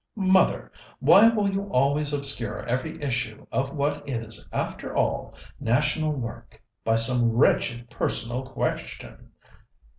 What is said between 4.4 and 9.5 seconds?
after all, national work, by some wretched personal question?"